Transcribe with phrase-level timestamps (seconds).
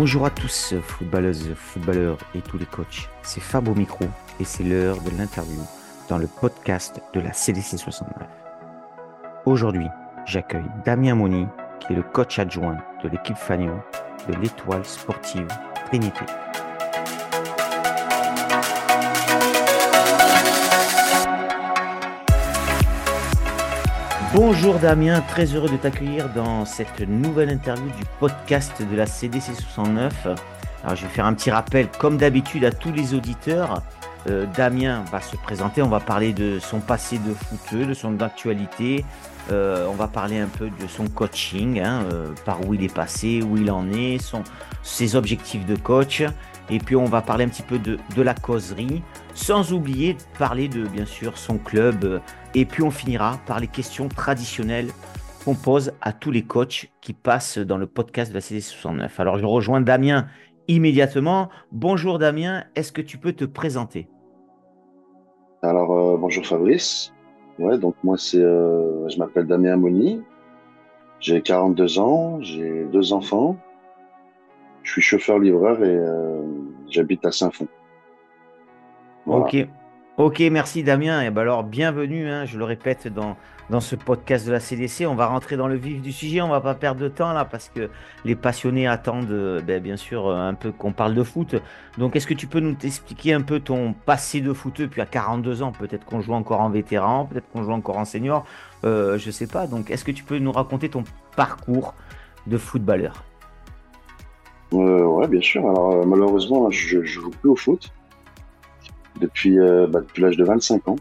[0.00, 3.10] Bonjour à tous, footballeuses, footballeurs et tous les coachs.
[3.20, 4.06] C'est Fab au micro
[4.40, 5.60] et c'est l'heure de l'interview
[6.08, 8.26] dans le podcast de la CDC 69.
[9.44, 9.86] Aujourd'hui,
[10.24, 11.46] j'accueille Damien Moni,
[11.80, 13.78] qui est le coach adjoint de l'équipe Fagnon
[14.26, 15.48] de l'étoile sportive
[15.88, 16.24] Trinité.
[24.32, 29.56] Bonjour Damien, très heureux de t'accueillir dans cette nouvelle interview du podcast de la CDC
[29.56, 30.28] 69.
[30.84, 33.82] Alors je vais faire un petit rappel, comme d'habitude, à tous les auditeurs.
[34.28, 38.20] Euh, Damien va se présenter, on va parler de son passé de footeux, de son
[38.20, 39.04] actualité,
[39.50, 42.94] euh, on va parler un peu de son coaching, hein, euh, par où il est
[42.94, 44.18] passé, où il en est,
[44.84, 46.22] ses objectifs de coach,
[46.70, 49.02] et puis on va parler un petit peu de, de la causerie,
[49.34, 52.20] sans oublier de parler de bien sûr son club
[52.54, 54.88] et puis on finira par les questions traditionnelles
[55.44, 59.08] qu'on pose à tous les coachs qui passent dans le podcast de la CD69.
[59.18, 60.26] Alors je rejoins Damien
[60.68, 61.48] immédiatement.
[61.72, 64.08] Bonjour Damien, est-ce que tu peux te présenter?
[65.62, 67.12] Alors euh, bonjour Fabrice.
[67.58, 70.22] Ouais, donc moi c'est euh, je m'appelle Damien Moni.
[71.20, 73.56] J'ai 42 ans, j'ai deux enfants.
[74.90, 76.42] Je suis chauffeur livreur et euh,
[76.88, 77.68] j'habite à Saint-Fond.
[79.24, 79.68] Ok.
[80.16, 81.22] Ok, merci Damien.
[81.22, 83.36] Et ben alors, bienvenue, hein, je le répète, dans,
[83.70, 85.06] dans ce podcast de la CDC.
[85.06, 86.40] On va rentrer dans le vif du sujet.
[86.40, 87.88] On va pas perdre de temps là parce que
[88.24, 91.54] les passionnés attendent, euh, ben, bien sûr, euh, un peu qu'on parle de foot.
[91.96, 94.88] Donc, est-ce que tu peux nous expliquer un peu ton passé de footeux?
[94.88, 98.04] Puis à 42 ans, peut-être qu'on joue encore en vétéran, peut-être qu'on joue encore en
[98.04, 98.44] senior,
[98.84, 99.68] euh, je sais pas.
[99.68, 101.04] Donc, est-ce que tu peux nous raconter ton
[101.36, 101.94] parcours
[102.48, 103.22] de footballeur?
[104.72, 105.68] Euh, Ouais, bien sûr.
[105.68, 107.90] Alors, euh, malheureusement, je, ne joue plus au foot
[109.20, 110.96] depuis, euh, bah, depuis l'âge de 25 ans.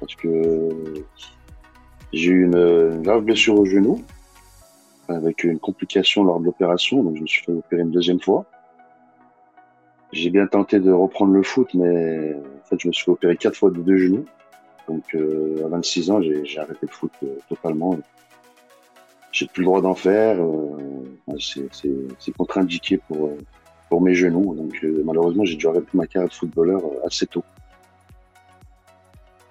[0.00, 0.68] Parce que
[2.12, 4.02] j'ai eu une, grave blessure au genou
[5.08, 7.02] avec une complication lors de l'opération.
[7.02, 8.44] Donc je me suis fait opérer une deuxième fois.
[10.12, 13.36] J'ai bien tenté de reprendre le foot, mais en fait je me suis fait opérer
[13.36, 14.24] quatre fois de deux genoux.
[14.88, 17.96] Donc euh, à 26 ans, j'ai arrêté le foot euh, totalement.
[19.32, 20.36] J'ai plus le droit d'en faire.
[20.40, 23.38] Euh, c'est contre-indiqué pour, euh,
[23.88, 24.54] pour mes genoux.
[24.54, 27.42] Donc euh, malheureusement, j'ai dû arrêter ma carrière de footballeur assez tôt.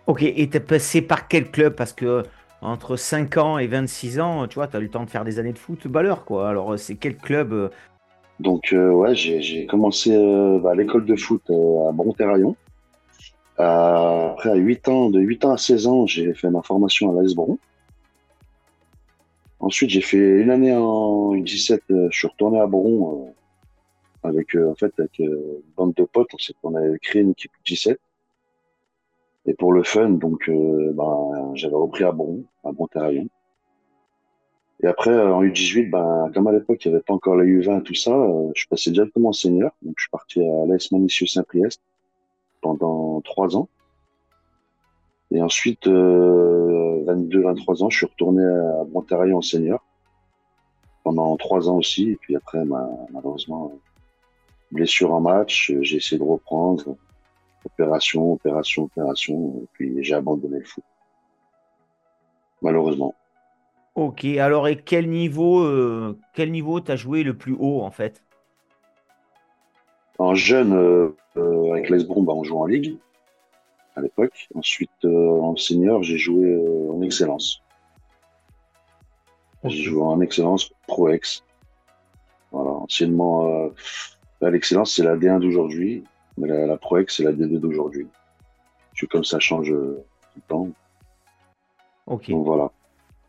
[0.07, 1.75] Ok, et t'es passé par quel club?
[1.75, 2.23] Parce que
[2.61, 5.25] entre 5 ans et 26 ans, tu vois, tu as eu le temps de faire
[5.25, 6.49] des années de footballeur, quoi.
[6.49, 7.71] Alors, c'est quel club
[8.39, 12.55] Donc, euh, ouais, j'ai commencé euh, bah, à l'école de foot euh, à Bron-Terraillon.
[13.57, 17.21] après, à 8 ans, de 8 ans à 16 ans, j'ai fait ma formation à
[17.21, 17.57] l'AS Bron.
[19.61, 23.33] Ensuite, j'ai fait une année en U17, je suis retourné à Bron
[24.23, 27.21] avec euh, en fait avec euh, une bande de potes, on s'est on avait créé
[27.21, 27.99] une équipe 17.
[29.47, 33.27] Et pour le fun, donc euh, ben, j'avais repris à Bron, à Bron-Terraillon.
[34.83, 37.79] Et après en U18, ben comme à l'époque il n'y avait pas encore la U20
[37.79, 38.11] et tout ça,
[38.55, 39.71] je suis passé directement en senior.
[39.81, 41.81] Donc je suis parti à l'AS Manicieux Saint-Priest
[42.61, 43.69] pendant trois ans.
[45.31, 49.83] Et ensuite, 22-23 ans, je suis retourné à Bron-Terraillon en senior.
[51.03, 52.11] Pendant trois ans aussi.
[52.11, 53.71] Et puis après, malheureusement,
[54.71, 56.95] blessure en match, j'ai essayé de reprendre,
[57.65, 60.83] opération, opération, opération, et puis j'ai abandonné le foot.
[62.61, 63.15] Malheureusement.
[63.95, 68.23] Ok, alors et quel niveau euh, quel niveau t'as joué le plus haut en fait?
[70.17, 72.97] En jeune, euh, euh, avec Lesbron, bah, on joue en ligue
[73.95, 74.47] à l'époque.
[74.55, 77.61] Ensuite, euh, en senior, j'ai joué euh, en excellence.
[79.63, 81.43] J'ai joué en excellence Pro Ex.
[82.51, 83.69] Voilà, anciennement euh,
[84.49, 86.03] l'excellence, c'est la D1 d'aujourd'hui,
[86.37, 88.07] mais la, la Pro X, c'est la D2 d'aujourd'hui.
[88.93, 90.03] Je comme ça change euh,
[90.33, 90.67] tout le temps.
[92.07, 92.29] Ok.
[92.29, 92.71] Donc voilà.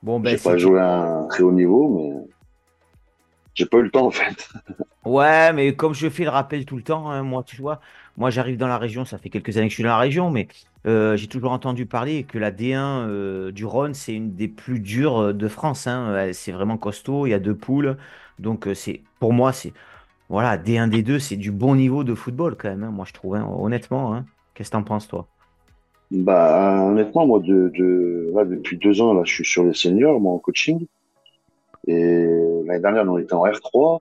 [0.02, 2.26] Bon, ben, j'ai c'est- pas joué à un très haut niveau, mais
[3.54, 4.48] j'ai pas eu le temps en fait.
[5.04, 7.80] Ouais, mais comme je fais le rappel tout le temps, hein, moi, tu vois,
[8.16, 10.30] moi j'arrive dans la région, ça fait quelques années que je suis dans la région,
[10.30, 10.46] mais
[10.86, 14.78] euh, j'ai toujours entendu parler que la D1 euh, du Rhône, c'est une des plus
[14.78, 15.88] dures euh, de France.
[15.88, 16.30] hein.
[16.32, 17.96] C'est vraiment costaud, il y a deux poules.
[18.38, 19.72] Donc, c'est pour moi, c'est
[20.28, 23.34] voilà, D1, D2, c'est du bon niveau de football quand même, hein, moi je trouve,
[23.36, 24.24] honnêtement.
[24.54, 25.28] Qu'est-ce que t'en penses, toi?
[26.12, 30.20] Bah honnêtement, moi de, de là, depuis deux ans là, je suis sur les seniors,
[30.20, 30.86] moi en coaching.
[31.86, 32.26] Et
[32.66, 34.00] l'année dernière, on était en R3.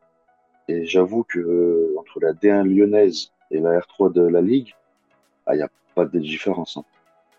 [0.68, 4.74] Et j'avoue que euh, entre la D1 lyonnaise et la R3 de la Ligue,
[5.52, 6.78] il n'y a pas de différence.
[6.78, 6.84] hein.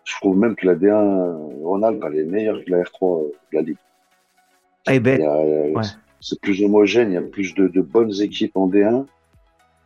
[0.03, 3.61] Je trouve même que la D1 Rhône-Alpes, elle est meilleure que la R3 de la
[3.61, 3.77] Ligue.
[4.89, 5.21] Eh ben,
[5.73, 5.83] ouais.
[6.19, 9.05] C'est plus homogène, il y a plus de, de bonnes équipes en D1.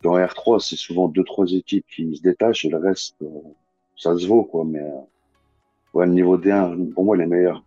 [0.02, 3.28] Dans R3, c'est souvent deux, trois équipes qui se détachent et le reste, euh,
[3.96, 4.64] ça se vaut, quoi.
[4.64, 5.00] Mais euh,
[5.94, 7.64] ouais, le niveau D1, pour moi, il est meilleur.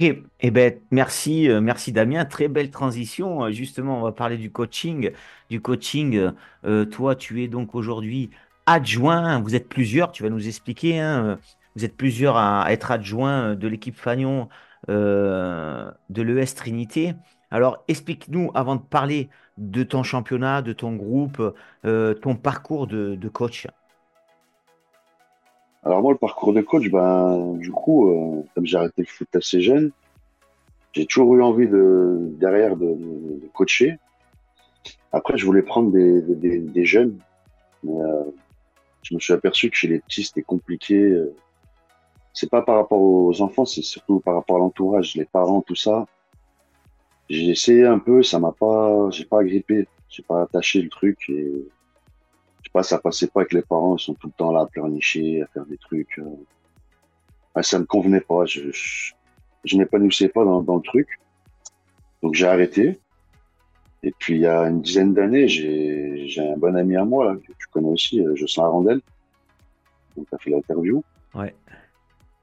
[0.00, 2.24] Et, eh ben, merci, euh, merci Damien.
[2.24, 3.44] Très belle transition.
[3.44, 5.10] Euh, Justement, on va parler du coaching.
[5.50, 6.30] Du coaching,
[6.64, 8.30] euh, toi, tu es donc aujourd'hui
[8.66, 9.40] adjoint.
[9.40, 11.00] Vous êtes plusieurs, tu vas nous expliquer.
[11.00, 11.38] hein,
[11.76, 14.48] vous êtes plusieurs à, être adjoint de l'équipe Fagnon
[14.88, 17.14] de l'ES Trinité.
[17.50, 19.28] Alors, explique-nous, avant de parler
[19.58, 21.42] de ton championnat, de ton groupe,
[21.82, 23.66] ton parcours de coach.
[25.84, 29.28] Alors moi, le parcours de coach, ben, du coup, euh, comme j'ai arrêté le foot
[29.36, 29.90] assez jeune,
[30.92, 33.96] j'ai toujours eu envie de derrière de, de- coacher.
[35.12, 37.18] Après, je voulais prendre des, des, des- des jeunes,
[37.82, 38.24] mais euh,
[39.02, 40.96] je me suis aperçu que chez les petits, c'était compliqué.
[40.96, 41.34] euh.
[42.32, 45.76] C'est pas par rapport aux enfants, c'est surtout par rapport à l'entourage, les parents, tout
[45.76, 46.06] ça.
[47.28, 51.18] J'ai essayé un peu, ça m'a pas, j'ai pas agrippé, j'ai pas attaché le truc
[51.28, 51.52] et
[52.64, 54.62] je sais pas, ça passait pas avec les parents, ils sont tout le temps là
[54.62, 56.18] à pleurnicher, à faire des trucs.
[56.18, 56.24] euh.
[57.54, 59.12] Ah, ça me convenait pas, je, je,
[59.64, 61.20] je m'épanouissais pas dans, dans le truc,
[62.22, 62.98] donc j'ai arrêté.
[64.02, 67.26] Et puis il y a une dizaine d'années, j'ai j'ai un bon ami à moi
[67.26, 69.00] là, que tu connais aussi, euh, Jocelyn Arandel,
[70.16, 71.04] donc tu as fait l'interview.
[71.34, 71.54] Ouais.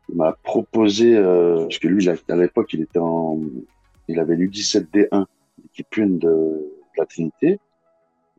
[0.10, 3.40] Il m'a proposé, euh, parce que lui, à l'époque, il était en,
[4.08, 5.26] il avait l'U17D1,
[5.64, 7.60] l'équipe 1 de, de la Trinité.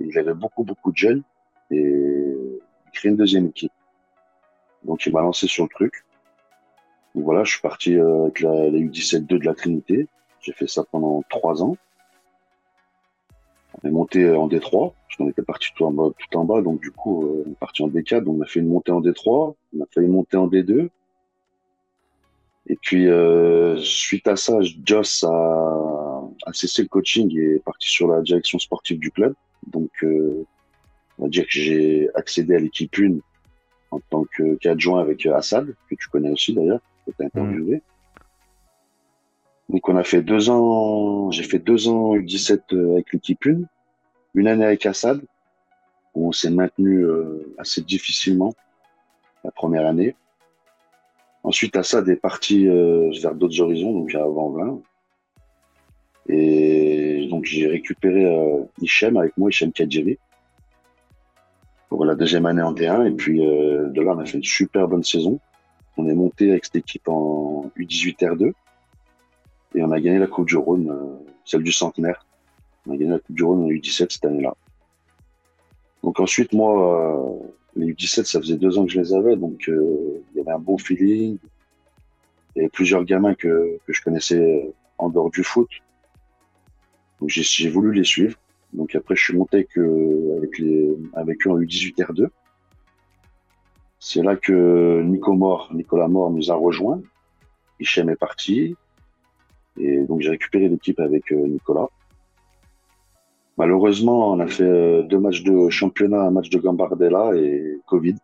[0.00, 1.22] Il avait beaucoup, beaucoup de jeunes
[1.72, 2.36] et
[2.86, 3.72] il crée une deuxième équipe.
[4.84, 6.04] Donc il m'a lancé sur le truc.
[7.14, 10.06] Donc voilà, je suis parti euh, avec la, la U17-2 de la Trinité.
[10.40, 11.76] J'ai fait ça pendant trois ans.
[13.82, 16.62] On est monté en D3, parce qu'on était parti tout en bas, tout en bas.
[16.62, 18.22] Donc du coup, euh, on est parti en D4.
[18.22, 19.54] Donc on a fait une montée en D3.
[19.76, 20.88] On a failli monter en D2.
[22.68, 26.22] Et puis, euh, suite à ça, Joss a,
[26.52, 29.34] cessé le coaching et est parti sur la direction sportive du club.
[29.66, 30.04] Donc,
[31.18, 33.18] on va dire que j'ai accédé à l'équipe 1
[33.92, 34.24] en tant
[34.60, 37.82] qu'adjoint avec euh, Assad, que tu connais aussi d'ailleurs, que tu interviewé.
[39.68, 43.60] Donc, on a fait deux ans, j'ai fait deux ans U17 euh, avec l'équipe 1,
[44.34, 45.20] une année avec Assad,
[46.14, 48.54] où on s'est maintenu euh, assez difficilement
[49.44, 50.16] la première année.
[51.44, 54.80] Ensuite, Assad est parti vers d'autres horizons, donc j'ai avant 20.
[56.28, 58.24] Et donc j'ai récupéré
[58.80, 60.18] Hichem avec moi, Hichem Kadjeri,
[61.92, 63.06] pour la deuxième année en D1.
[63.06, 65.38] Et puis euh, de là, on a fait une super bonne saison.
[65.98, 68.52] On est monté avec cette équipe en U18 R2
[69.74, 72.24] et on a gagné la Coupe du Rhône, euh, celle du centenaire.
[72.86, 74.54] On a gagné la Coupe du Rhône en U17 cette année-là.
[76.02, 77.46] Donc ensuite, moi, euh,
[77.76, 80.58] les U17, ça faisait deux ans que je les avais, donc il y avait un
[80.58, 81.36] bon feeling.
[82.54, 85.68] Il y avait plusieurs gamins que, que je connaissais en dehors du foot.
[87.20, 88.36] Donc j'ai voulu les suivre.
[88.72, 92.28] Donc après, je suis monté avec, euh, avec, les, avec eux en U18 R2.
[93.98, 97.00] C'est là que Nico Mort, Nicolas Mort nous a rejoints.
[97.78, 98.74] Hichem est parti.
[99.78, 101.88] Et donc j'ai récupéré l'équipe avec euh, Nicolas.
[103.56, 108.16] Malheureusement, on a fait euh, deux matchs de championnat, un match de Gambardella et Covid.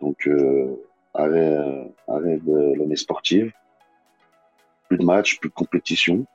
[0.00, 0.74] Donc euh,
[1.14, 3.52] arrêt, arrêt de l'année sportive.
[4.88, 6.26] Plus de matchs, plus de compétition.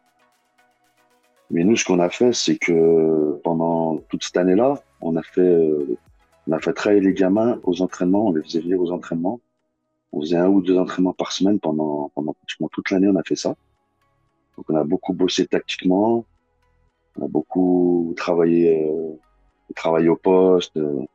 [1.52, 5.42] Mais nous, ce qu'on a fait, c'est que pendant toute cette année-là, on a fait,
[5.42, 5.98] euh,
[6.48, 9.40] on a fait travailler les gamins aux entraînements, on les faisait venir aux entraînements.
[10.12, 13.24] On faisait un ou deux entraînements par semaine pendant, pendant pratiquement toute l'année, on a
[13.24, 13.56] fait ça.
[14.58, 16.26] Donc on a beaucoup bossé tactiquement,
[17.18, 19.14] on a beaucoup travaillé, euh,
[19.76, 21.06] travaillé au poste, euh,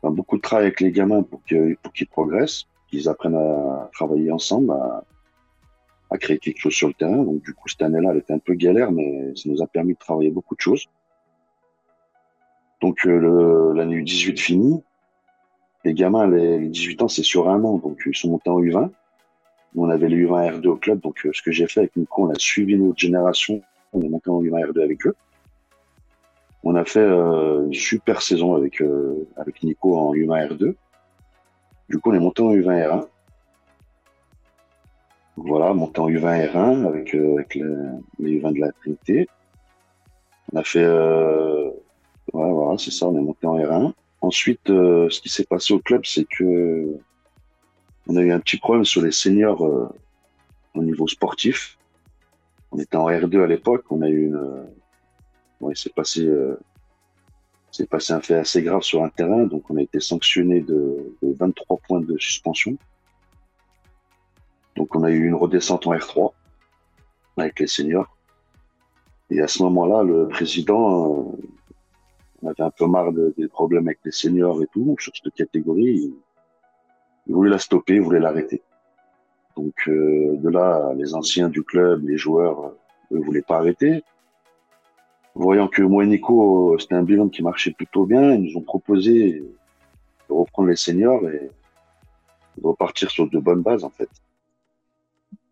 [0.00, 3.90] enfin, beaucoup de travail avec les gamins pour que, pour qu'ils progressent, qu'ils apprennent à
[3.92, 5.04] travailler ensemble, à,
[6.10, 7.22] à créer quelque chose sur le terrain.
[7.22, 9.94] Donc du coup cette année-là, elle était un peu galère, mais ça nous a permis
[9.94, 10.86] de travailler beaucoup de choses.
[12.80, 14.82] Donc euh, l'année U18 finie,
[15.84, 18.60] les gamins, les, les 18 ans, c'est sur un an, donc ils sont montés en
[18.60, 18.90] U20.
[19.76, 21.96] Nous, on avait les U20 R2 au club, donc euh, ce que j'ai fait avec
[21.96, 23.60] Nico, on a suivi notre génération,
[23.92, 25.14] on est monté en U20 R2 avec eux.
[26.64, 30.74] On a fait euh, une super saison avec euh, avec Nico en U20 R2.
[31.88, 33.06] Du coup, on est monté en U20 R1.
[35.36, 37.62] Voilà, monté en U20 R1 avec, euh, avec les,
[38.18, 39.28] les U20 de la Trinité.
[40.52, 41.66] On a fait, euh,
[42.32, 43.92] ouais, voilà, c'est ça, on est monté en R1.
[44.22, 46.98] Ensuite, euh, ce qui s'est passé au club, c'est que
[48.08, 49.88] on a eu un petit problème sur les seniors euh,
[50.74, 51.76] au niveau sportif.
[52.72, 54.64] On était en R2 à l'époque, on a eu une, euh,
[55.60, 56.58] ouais, il s'est passé, euh,
[57.70, 61.14] c'est passé un fait assez grave sur un terrain, donc on a été sanctionné de,
[61.22, 62.76] de 23 points de suspension.
[64.76, 66.32] Donc on a eu une redescente en R3
[67.36, 68.16] avec les seniors.
[69.30, 71.36] Et à ce moment-là, le président, euh,
[72.42, 75.34] on avait un peu marre de- des problèmes avec les seniors et tout, sur cette
[75.34, 76.12] catégorie.
[77.26, 78.62] Il, voulait la stopper, il voulait l'arrêter.
[79.56, 82.72] Donc de là, les anciens du club, les joueurs,
[83.10, 84.04] eux voulaient pas arrêter.
[85.34, 89.42] Voyant que moi Nico, c'était un bilan qui marchait plutôt bien, ils nous ont proposé
[90.28, 91.50] de reprendre les seniors et
[92.58, 94.08] de repartir sur de bonnes bases en fait.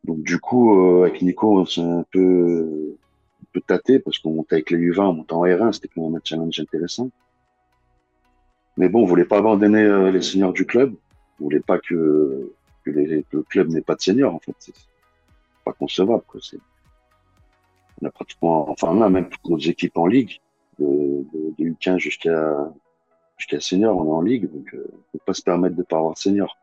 [0.04, 2.96] Donc du coup, euh, avec Nico, on s'est un peu,
[3.42, 6.02] un peu tâté parce qu'on montait avec les U20, on montait en R1, c'était quand
[6.02, 7.10] même un challenge intéressant.
[8.76, 10.94] Mais bon, on voulait pas abandonner euh, les seniors du club.
[11.40, 12.52] On voulait pas que,
[12.84, 14.54] que, les, le club n'ait pas de seniors en fait.
[14.58, 14.74] C'est
[15.64, 16.22] pas concevable.
[16.26, 16.40] Quoi.
[18.02, 20.40] On a pratiquement, enfin on a même toutes nos équipes en ligue,
[20.78, 22.72] de, de, de U15 jusqu'à
[23.36, 26.16] jusqu'à on est en ligue, donc euh, on peut pas se permettre de pas avoir
[26.16, 26.56] senior.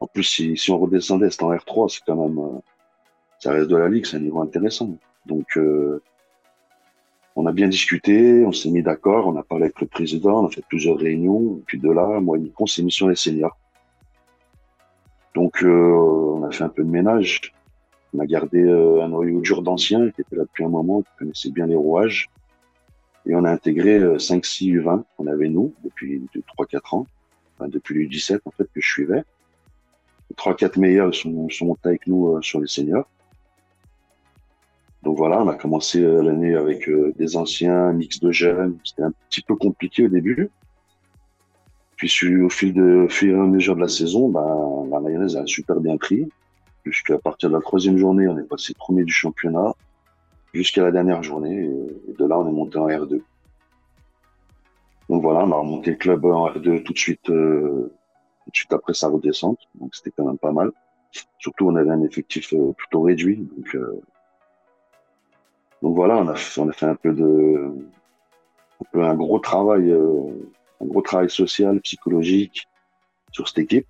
[0.00, 2.60] En plus, si, si on redescendait, c'était en R3, c'est quand même, euh,
[3.40, 4.96] ça reste de la ligue, c'est un niveau intéressant.
[5.26, 6.02] Donc, euh,
[7.36, 10.46] on a bien discuté, on s'est mis d'accord, on a parlé avec le président, on
[10.46, 13.16] a fait plusieurs réunions, puis de là, moi et Nico, on s'est mis sur les
[13.16, 13.56] seniors.
[15.34, 17.52] Donc, euh, on a fait un peu de ménage.
[18.14, 21.10] On a gardé euh, un noyau dur d'anciens qui était là depuis un moment, qui
[21.18, 22.28] connaissait bien les rouages.
[23.26, 26.22] Et on a intégré 5-6 U20 qu'on avait nous depuis
[26.58, 27.06] 3-4 ans,
[27.54, 29.22] enfin, depuis le 17 en fait que je suivais.
[30.46, 33.08] Les 3-4 meilleurs sont, sont montés avec nous euh, sur les seniors.
[35.02, 38.78] Donc voilà, on a commencé euh, l'année avec euh, des anciens, un mix de jeunes.
[38.84, 40.50] C'était un petit peu compliqué au début.
[41.96, 45.36] Puis au fil, de, au fil et à mesure de la saison, ben, la mayonnaise
[45.36, 46.28] a super bien pris.
[46.84, 49.74] Jusqu'à partir de la troisième journée, on est passé premier du championnat
[50.54, 51.68] jusqu'à la dernière journée.
[52.08, 53.20] Et de là, on est monté en R2.
[55.08, 57.92] Donc voilà, on a remonté le club en R2 tout de suite, euh,
[58.50, 59.58] de suite après sa redescente.
[59.74, 60.72] Donc c'était quand même pas mal.
[61.38, 63.36] Surtout, on avait un effectif euh, plutôt réduit.
[63.36, 64.00] Donc, euh,
[65.82, 67.70] donc voilà, on a, fait, on a fait un peu de,
[68.94, 70.32] un, gros travail, euh,
[70.80, 72.66] un gros travail social, psychologique
[73.32, 73.86] sur cette équipe.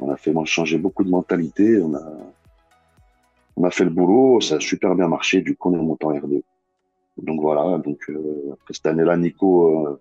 [0.00, 1.80] On a fait changer beaucoup de mentalité.
[1.80, 2.02] On a,
[3.56, 5.42] on a fait le boulot, ça a super bien marché.
[5.42, 6.42] Du coup, on est monté en R2.
[7.18, 7.78] Donc voilà.
[7.78, 8.10] Donc
[8.52, 9.98] après cette année-là, Nico,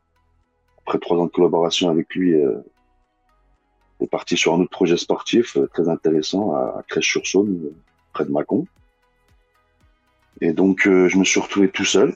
[0.86, 2.34] après trois ans de collaboration avec lui,
[4.00, 7.76] est parti sur un autre projet sportif euh, très intéressant à, Crèche-sur-Saône, euh,
[8.14, 8.66] près de Mâcon.
[10.42, 12.16] Et donc, euh, je me suis retrouvé tout seul.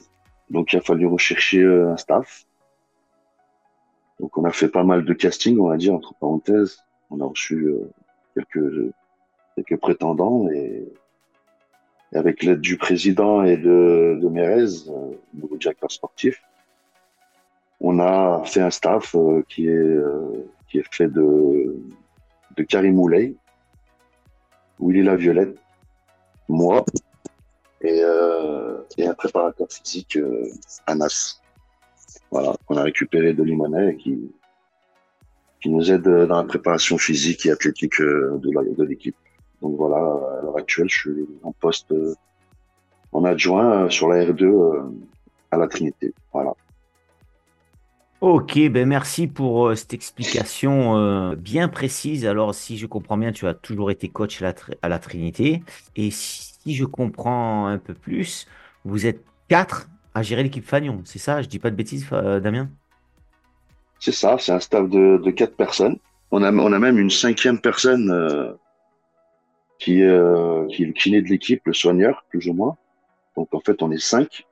[0.49, 2.45] Donc, il a fallu rechercher un staff.
[4.19, 6.79] Donc, on a fait pas mal de casting, on va dire, entre parenthèses.
[7.09, 7.73] On a reçu
[8.35, 10.87] quelques, prétendants et,
[12.13, 14.89] avec l'aide du président et de, de Mérez,
[15.33, 16.41] nouveau directeur sportif,
[17.79, 19.15] on a fait un staff
[19.49, 19.97] qui est
[20.73, 21.77] qui est fait de
[22.57, 23.35] de Karim Moulay,
[24.79, 25.57] Willy La Violette,
[26.49, 26.83] moi
[27.81, 30.47] et, euh, et un préparateur physique, euh,
[30.87, 31.41] Anas.
[32.31, 34.31] Voilà, on a récupéré de Limonet qui,
[35.61, 39.15] qui nous aide dans la préparation physique et athlétique euh, de l'équipe.
[39.61, 41.93] Donc voilà, à l'heure actuelle, je suis en poste
[43.11, 44.81] en adjoint sur la R2 euh,
[45.51, 46.13] à la Trinité.
[46.33, 46.53] Voilà.
[48.23, 52.25] Ok, ben merci pour euh, cette explication euh, bien précise.
[52.25, 55.61] Alors, si je comprends bien, tu as toujours été coach à la, Trinité.
[55.97, 58.47] Et si je comprends un peu plus,
[58.85, 61.01] vous êtes quatre à gérer l'équipe Fagnon.
[61.03, 61.41] C'est ça?
[61.41, 62.69] Je dis pas de bêtises, euh, Damien?
[63.99, 65.97] C'est ça, c'est un staff de, quatre personnes.
[66.31, 68.55] On a, même une cinquième personne
[69.79, 72.77] qui, qui est le kiné de l'équipe, le soigneur, plus ou moins.
[73.35, 74.45] Donc en fait, on est cinq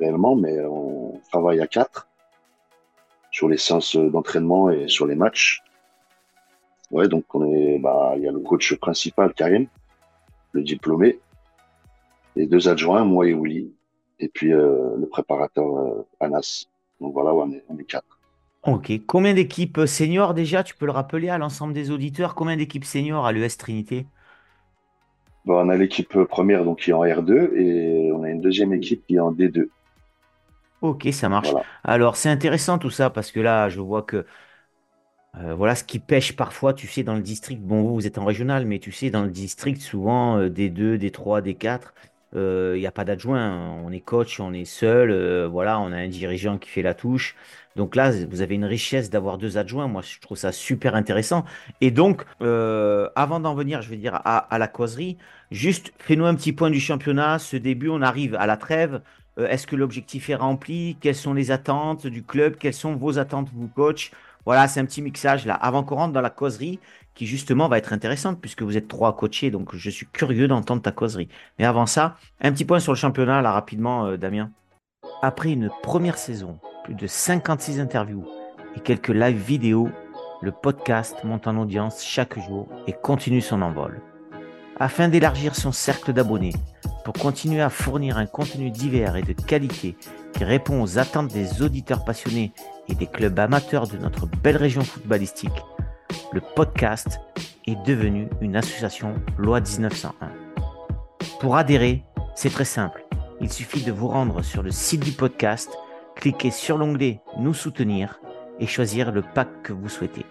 [0.00, 2.08] réellement, mais on travaille à quatre
[3.30, 5.62] sur les séances d'entraînement et sur les matchs.
[6.90, 9.66] Ouais, donc on est, bah, il y a le coach principal, Karim,
[10.52, 11.20] le diplômé,
[12.36, 13.72] les deux adjoints, moi et Willy,
[14.18, 16.66] et puis euh, le préparateur euh, Anas.
[17.00, 18.18] Donc voilà, ouais, on est, on est quatre.
[18.66, 18.92] Ok.
[19.06, 20.62] Combien d'équipes seniors déjà?
[20.62, 22.34] Tu peux le rappeler à l'ensemble des auditeurs?
[22.34, 24.06] Combien d'équipes seniors à l'ES Trinité?
[25.46, 28.74] Bon, on a l'équipe première donc qui est en R2 et on a une deuxième
[28.74, 29.68] équipe qui est en D2.
[30.80, 31.50] Ok, ça marche.
[31.50, 31.66] Voilà.
[31.84, 34.24] Alors, c'est intéressant tout ça parce que là, je vois que
[35.36, 37.62] euh, voilà ce qui pêche parfois, tu sais, dans le district.
[37.62, 40.98] Bon, vous, vous êtes en régional, mais tu sais, dans le district, souvent, euh, D2,
[40.98, 41.94] D3, D4,
[42.34, 43.56] euh, il n'y a pas d'adjoint.
[43.84, 45.10] On est coach, on est seul.
[45.10, 47.36] euh, voilà, on a un dirigeant qui fait la touche.
[47.76, 49.86] Donc là, vous avez une richesse d'avoir deux adjoints.
[49.86, 51.44] Moi, je trouve ça super intéressant.
[51.80, 55.16] Et donc, euh, avant d'en venir, je vais dire à, à la causerie,
[55.52, 57.38] juste fais-nous un petit point du championnat.
[57.38, 59.00] Ce début, on arrive à la trêve.
[59.38, 60.96] Euh, Est-ce que l'objectif est rempli?
[61.00, 62.56] Quelles sont les attentes du club?
[62.56, 64.10] Quelles sont vos attentes, vous, coach?
[64.46, 66.80] Voilà, c'est un petit mixage là, avant qu'on rentre dans la causerie,
[67.14, 70.48] qui justement va être intéressante, puisque vous êtes trois à coacher, donc je suis curieux
[70.48, 71.28] d'entendre ta causerie.
[71.58, 74.50] Mais avant ça, un petit point sur le championnat, là, rapidement, euh, Damien.
[75.22, 78.26] Après une première saison, plus de 56 interviews
[78.76, 79.90] et quelques live vidéo,
[80.40, 84.00] le podcast monte en audience chaque jour et continue son envol.
[84.82, 86.54] Afin d'élargir son cercle d'abonnés,
[87.04, 89.94] pour continuer à fournir un contenu divers et de qualité
[90.32, 92.54] qui répond aux attentes des auditeurs passionnés
[92.88, 95.62] et des clubs amateurs de notre belle région footballistique,
[96.32, 97.20] le podcast
[97.66, 100.32] est devenu une association loi 1901.
[101.40, 102.02] Pour adhérer,
[102.34, 103.04] c'est très simple.
[103.42, 105.76] Il suffit de vous rendre sur le site du podcast,
[106.16, 108.18] cliquer sur l'onglet Nous soutenir
[108.60, 110.24] et choisir le pack que vous souhaitez.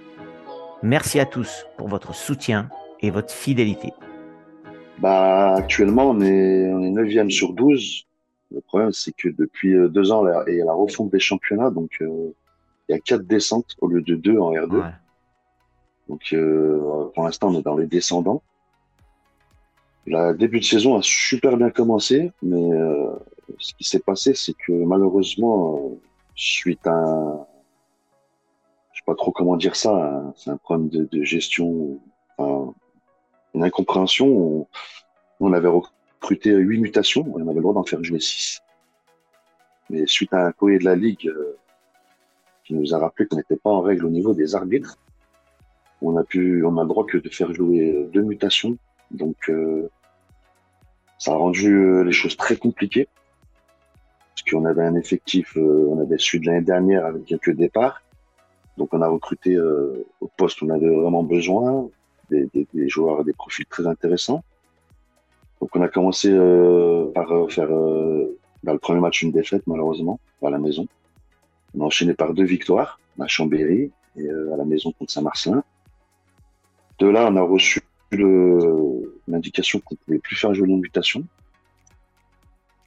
[0.82, 3.94] Merci à tous pour votre soutien et votre fidélité.
[5.00, 8.06] Bah, actuellement, on est, on est 9e sur 12.
[8.52, 11.70] Le problème, c'est que depuis euh, deux ans, il y a la refonte des championnats,
[11.70, 12.34] donc euh,
[12.88, 14.92] il y a quatre descentes au lieu de deux en R2.
[16.10, 18.42] Donc, euh, pour l'instant, on est dans les descendants.
[20.06, 22.70] Le début de saison a super bien commencé, mais
[23.60, 25.92] ce qui s'est passé, c'est que malheureusement,
[26.36, 27.46] suite à un,
[28.92, 32.00] je sais pas trop comment dire ça, hein, c'est un problème de, de gestion,
[32.38, 32.74] enfin,
[33.54, 34.68] une incompréhension.
[35.40, 38.60] On, avait recruté huit mutations, on avait le droit d'en faire jouer six.
[39.90, 41.58] Mais suite à un courrier de la Ligue euh,
[42.64, 44.98] qui nous a rappelé qu'on n'était pas en règle au niveau des arbitres,
[46.02, 48.78] on a pu, on a le droit que de faire jouer deux mutations.
[49.12, 49.90] Donc, euh,
[51.18, 53.08] ça a rendu euh, les choses très compliquées.
[54.30, 58.02] Parce qu'on avait un effectif, on avait celui de l'année dernière avec quelques départs.
[58.78, 61.90] Donc, on a recruté au poste où on avait vraiment besoin
[62.30, 64.44] des, joueurs, des profils très intéressants.
[65.62, 69.64] Donc on a commencé euh, par euh, faire euh, dans le premier match une défaite
[69.68, 70.88] malheureusement à la maison.
[71.76, 75.64] On a enchaîné par deux victoires à Chambéry et à la maison contre Saint-Marcelin.
[77.00, 77.82] De là, on a reçu
[79.28, 81.24] l'indication qu'on pouvait plus faire jouer mutation.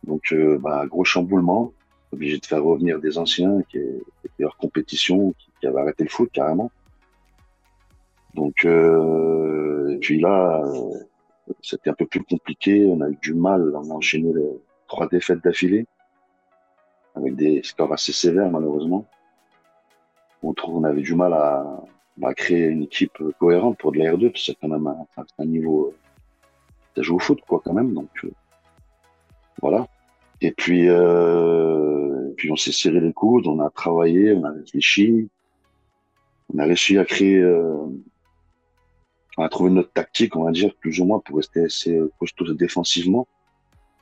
[0.05, 1.73] Donc, bah, gros chamboulement,
[2.13, 6.11] obligé de faire revenir des anciens qui étaient hors compétition, qui, qui avaient arrêté le
[6.11, 6.73] foot carrément.
[8.35, 12.87] Donc, euh, puis là, euh, c'était un peu plus compliqué.
[12.87, 13.73] On a eu du mal.
[13.75, 14.49] On a enchaîné les
[14.87, 15.87] trois défaites d'affilée
[17.15, 19.07] avec des scores assez sévères, malheureusement.
[20.43, 21.85] On trouve qu'on avait du mal à,
[22.35, 25.07] créer une équipe cohérente pour de la R2, parce que c'est quand même un,
[25.39, 25.95] un niveau.
[26.97, 27.93] Ça joue au foot, quoi, quand même.
[27.95, 28.31] Donc, euh,
[29.61, 29.87] voilà.
[30.41, 35.29] Et puis, euh, puis on s'est serré les coudes, on a travaillé, on a réfléchi,
[36.53, 37.87] on a réussi à créer euh,
[39.37, 42.53] on a trouvé notre tactique, on va dire, plus ou moins, pour rester assez costaud
[42.53, 43.27] défensivement,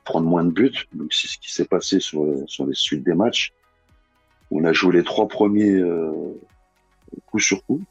[0.03, 0.87] prendre moins de buts.
[0.93, 3.53] Donc, c'est ce qui s'est passé sur, sur les suites des matchs.
[4.51, 6.11] On a joué les trois premiers euh,
[7.25, 7.81] coup sur coup.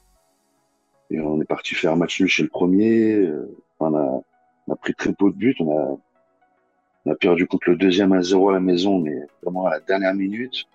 [1.11, 3.15] Et on est parti faire un match nul chez le premier.
[3.15, 5.57] Euh, on, a, pris très peu de buts.
[5.61, 5.97] On a,
[7.07, 9.81] on a perdu contre le deuxième à 0 à la maison, mais vraiment à la
[9.81, 10.67] dernière minute.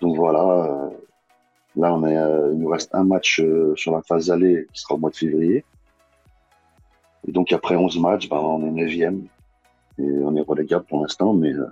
[0.00, 0.90] Donc voilà, euh,
[1.76, 4.80] Là, on est, euh, il nous reste un match euh, sur la phase allée qui
[4.80, 5.64] sera au mois de février.
[7.26, 9.18] Et donc après 11 matchs, ben, on est 9
[9.98, 11.66] et on est relégable pour l'instant, mais euh,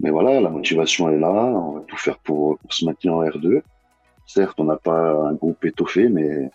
[0.00, 1.32] mais voilà, la motivation est là.
[1.32, 3.62] On va tout faire pour, se maintenir en R2.
[4.26, 6.50] Certes, on n'a pas un groupe étoffé, mais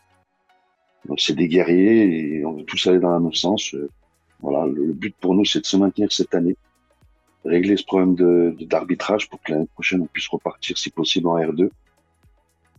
[1.17, 3.75] c'est des guerriers et on veut tous aller dans le même sens.
[4.39, 6.55] Voilà, le but pour nous, c'est de se maintenir cette année
[7.45, 8.15] régler ce problème
[8.61, 11.69] d'arbitrage pour que l'année prochaine on puisse repartir si possible en R2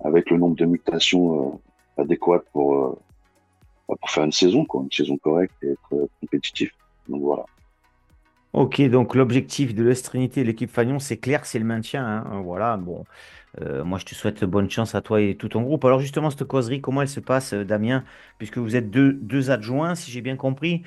[0.04, 1.60] avec le nombre de mutations
[1.98, 2.98] euh, adéquates pour euh,
[3.88, 6.72] bah, pour faire une saison quoi, une saison correcte et être euh, compétitif.
[7.08, 7.44] Donc voilà.
[8.52, 12.06] Ok, donc l'objectif de l'Est Trinité et l'équipe Fagnon, c'est clair, c'est le maintien.
[12.06, 12.40] Hein.
[12.42, 13.04] Voilà, bon,
[13.60, 15.84] euh, moi, je te souhaite bonne chance à toi et tout ton groupe.
[15.84, 18.04] Alors justement, cette causerie, comment elle se passe, euh, Damien
[18.38, 20.82] Puisque vous êtes deux, adjoints, si j'ai bien compris,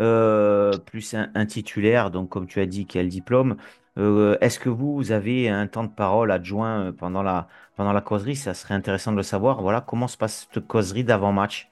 [0.00, 3.56] euh, plus un, titulaire, donc comme tu as dit, qui a le diplôme.
[3.96, 8.36] Est-ce que vous, avez un temps de parole adjoint pendant la, pendant la causerie?
[8.36, 9.60] Ça serait intéressant de le savoir.
[9.60, 11.68] Voilà, comment se passe cette causerie d'avant-match?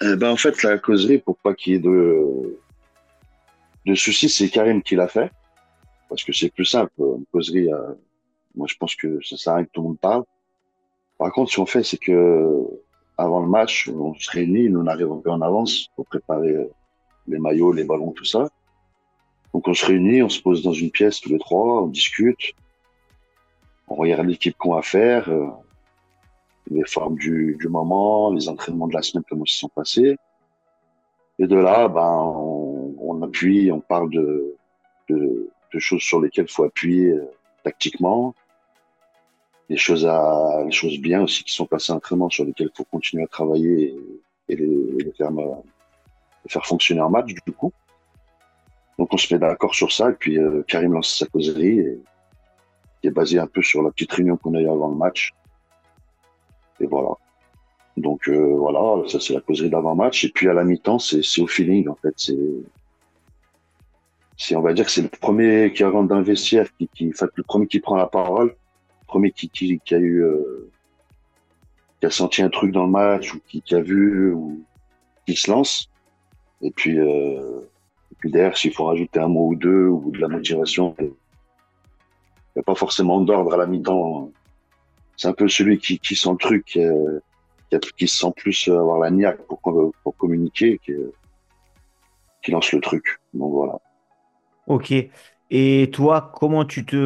[0.00, 2.58] Ben, En fait, la causerie, pour pas qu'il y ait de
[3.94, 5.30] soucis, c'est Karim qui l'a fait.
[6.08, 7.68] Parce que c'est plus simple, une causerie
[8.54, 10.24] moi, je pense que ça sert à rien que tout le monde parle.
[11.18, 12.66] Par contre, ce qu'on fait, c'est que
[13.16, 16.70] avant le match, on se réunit, nous on arrive en avance pour préparer euh,
[17.28, 18.48] les maillots, les ballons, tout ça.
[19.52, 22.54] Donc on se réunit, on se pose dans une pièce tous les trois, on discute,
[23.88, 25.46] on regarde l'équipe qu'on va faire, euh,
[26.70, 30.16] les formes du, du, moment, les entraînements de la semaine, comment ils se sont passés.
[31.38, 34.56] Et de là, ben, on, on appuie, on parle de,
[35.08, 37.30] de, de choses sur lesquelles faut appuyer euh,
[37.62, 38.34] tactiquement,
[39.72, 43.24] des choses à, des choses bien aussi qui sont passées entraînement sur lesquelles faut continuer
[43.24, 43.96] à travailler
[44.50, 45.12] et, les,
[46.46, 47.72] faire, fonctionner en match du coup.
[48.98, 51.98] Donc on se met d'accord sur ça et puis euh, Karim lance sa causerie et,
[53.00, 55.32] qui est basée un peu sur la petite réunion qu'on a eu avant le match.
[56.78, 57.12] Et voilà.
[57.96, 60.24] Donc voilà, ça c'est la causerie d'avant-match.
[60.24, 62.14] Et puis à la mi-temps, c'est au feeling en fait.
[64.36, 67.06] C'est on va dire que c'est le premier qui rentre dans le vestiaire, qui, qui
[67.06, 68.54] le premier qui prend la parole, le
[69.12, 70.24] premier qui, qui, qui a eu
[72.00, 74.64] qui a senti un truc dans le match ou qui, qui a vu ou
[75.24, 75.88] qui se lance.
[76.60, 77.60] Et puis, euh,
[78.10, 81.12] et puis derrière, s'il faut rajouter un mot ou deux ou de la motivation, il
[82.56, 84.32] n'y a pas forcément d'ordre à la mi-temps.
[85.16, 86.80] C'est un peu celui qui, qui sent le truc, qui,
[87.70, 89.60] qui, qui se sent plus avoir la niaque pour,
[90.02, 90.94] pour communiquer, qui,
[92.42, 93.20] qui lance le truc.
[93.32, 93.78] Donc voilà.
[94.66, 94.92] Ok.
[95.50, 96.96] Et toi, comment tu te,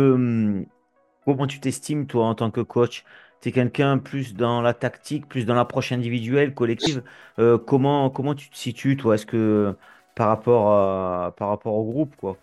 [1.27, 3.05] comment tu t'estimes toi en tant que coach?
[3.43, 7.03] Tu es quelqu'un plus dans la tactique, plus dans l'approche individuelle, collective?
[7.39, 9.17] Euh, comment, comment tu te situes, toi?
[9.17, 9.75] Est-ce que
[10.15, 12.39] par rapport à, par rapport au groupe, quoi?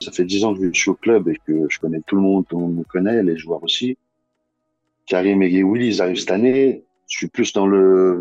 [0.00, 2.22] Ça fait dix ans que je suis au club et que je connais tout le
[2.22, 3.96] monde, tout le monde me connaît, les joueurs aussi.
[5.06, 6.84] Karim et Willy, ils arrivent cette année.
[7.08, 8.20] Je suis plus dans le,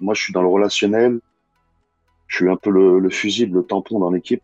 [0.00, 1.20] moi, je suis dans le relationnel.
[2.26, 4.42] Je suis un peu le, le fusible, le tampon dans l'équipe.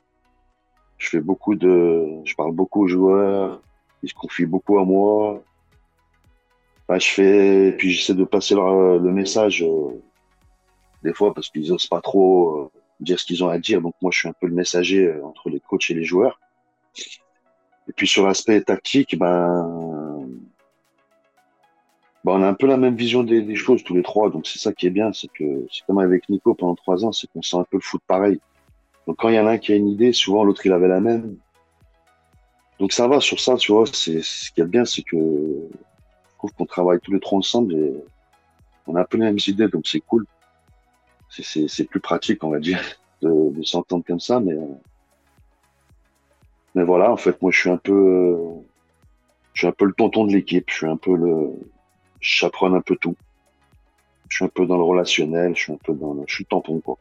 [0.98, 3.62] Je fais beaucoup de, je parle beaucoup aux joueurs.
[4.02, 5.42] Ils se confient beaucoup à moi.
[6.98, 10.02] Je fais, puis j'essaie de passer le, message euh,
[11.04, 13.80] des fois parce qu'ils osent pas trop euh, dire ce qu'ils ont à dire.
[13.80, 16.40] Donc moi, je suis un peu le messager euh, entre les coachs et les joueurs.
[17.88, 20.26] Et puis sur l'aspect tactique, ben,
[22.24, 24.28] ben, on a un peu la même vision des, des choses tous les trois.
[24.30, 27.12] Donc c'est ça qui est bien, c'est que c'est comme avec Nico pendant trois ans,
[27.12, 28.40] c'est qu'on sent un peu le foot pareil.
[29.06, 30.88] Donc quand il y en a un qui a une idée, souvent l'autre il avait
[30.88, 31.36] la même.
[32.80, 33.84] Donc ça va sur ça, tu vois.
[33.92, 35.16] C'est ce qui est bien, c'est que
[36.38, 37.94] trouve qu'on travaille tous les trois ensemble et
[38.86, 40.26] on a un peu les mêmes idées, donc c'est cool.
[41.28, 42.80] C'est plus pratique, on va dire,
[43.22, 44.56] de, de s'entendre comme ça, mais
[46.74, 48.38] mais voilà, en fait, moi, je suis un peu,
[49.54, 50.64] je suis un peu le tonton de l'équipe.
[50.68, 51.50] Je suis un peu le,
[52.20, 53.16] je un peu tout.
[54.28, 55.56] Je suis un peu dans le relationnel.
[55.56, 56.98] Je suis un peu dans le, je suis le tampon, quoi.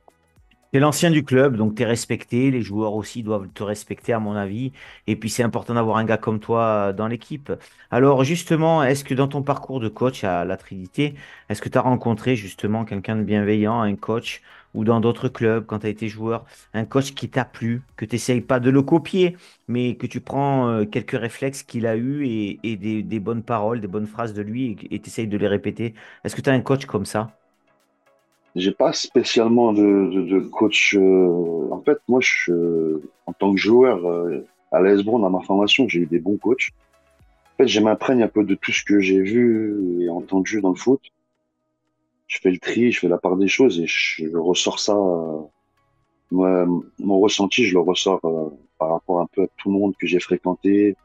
[0.72, 2.52] Tu es l'ancien du club, donc tu es respecté.
[2.52, 4.72] Les joueurs aussi doivent te respecter, à mon avis.
[5.08, 7.52] Et puis, c'est important d'avoir un gars comme toi euh, dans l'équipe.
[7.90, 11.16] Alors, justement, est-ce que dans ton parcours de coach à la Trinité,
[11.50, 14.42] est-ce que tu as rencontré justement quelqu'un de bienveillant, un coach,
[14.76, 18.06] ou dans d'autres clubs, quand tu as été joueur, un coach qui t'a plu, que
[18.06, 22.28] tu pas de le copier, mais que tu prends euh, quelques réflexes qu'il a eus
[22.28, 25.96] et, des, bonnes paroles, des bonnes phrases de lui et tu de les répéter?
[26.24, 27.39] Est-ce que tu as un coach comme ça?
[28.56, 30.96] J'ai pas spécialement de, de, de coach.
[30.96, 35.88] Euh, en fait, moi, je, en tant que joueur euh, à l'Esbron, dans ma formation,
[35.88, 36.70] j'ai eu des bons coachs.
[37.54, 40.70] En fait, je m'imprègne un peu de tout ce que j'ai vu et entendu dans
[40.70, 41.02] le foot.
[42.28, 44.96] Je fais le tri, je fais la part des choses et je, ressors ça.
[44.96, 45.42] Euh,
[46.32, 46.66] moi,
[47.00, 50.08] mon ressenti, je le ressors euh, par rapport un peu à tout le monde que
[50.08, 50.96] j'ai fréquenté,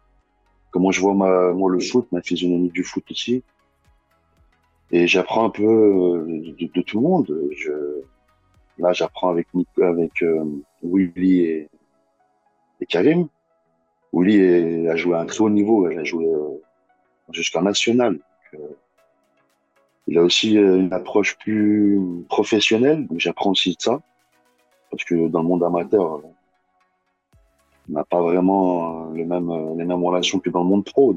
[0.71, 3.43] comment je vois ma, moi le foot, ma physionomie du foot aussi.
[4.95, 7.51] Et j'apprends un peu euh, de, tout le monde.
[8.79, 9.49] Là, j'apprends avec
[10.23, 10.45] euh,
[10.85, 11.69] Willy et,
[12.89, 13.27] Karim.
[14.13, 15.91] Willy a joué à un très haut niveau.
[15.91, 16.63] Il a joué euh,
[17.33, 18.21] jusqu'en national.
[20.07, 23.09] il a aussi une approche plus professionnelle.
[23.09, 24.01] Donc j'apprends aussi de ça.
[24.93, 26.21] Parce que dans le monde amateur,
[27.89, 29.51] on n'a pas vraiment les mêmes,
[30.05, 31.13] relations que dans le monde pro.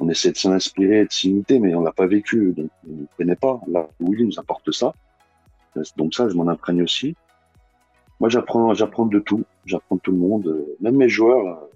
[0.00, 3.36] On essaie de s'inspirer, de s'imiter, mais on l'a pas vécu, donc on ne connaît
[3.36, 3.60] pas.
[3.68, 4.94] Là, Willy nous apporte ça.
[5.96, 7.16] Donc ça, je m'en imprègne aussi.
[8.20, 9.44] Moi, j'apprends, j'apprends de tout.
[9.64, 11.68] J'apprends de tout le monde, même mes joueurs.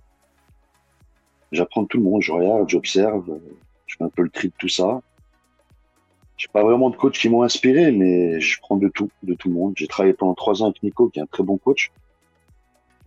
[1.53, 2.23] J'apprends de tout le monde.
[2.23, 3.39] Je regarde, j'observe,
[3.87, 5.01] je fais un peu le tri de tout ça.
[6.37, 9.49] J'ai pas vraiment de coach qui m'ont inspiré, mais je prends de tout, de tout
[9.49, 9.73] le monde.
[9.77, 11.91] J'ai travaillé pendant trois ans avec Nico, qui est un très bon coach.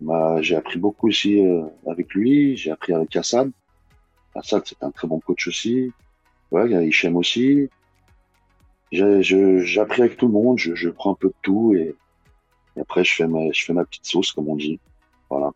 [0.02, 2.56] Bah, j'ai appris beaucoup aussi euh, avec lui.
[2.56, 3.52] J'ai appris avec Hassan.
[4.34, 5.92] Assad, c'est un très bon coach aussi.
[6.50, 7.68] Ouais, il y a Hichem aussi.
[8.90, 11.94] J'ai appris avec tout le monde, je, prends un peu de tout et,
[12.78, 14.78] après je fais, ma, je fais ma petite sauce, comme on dit.
[15.30, 15.50] Voilà.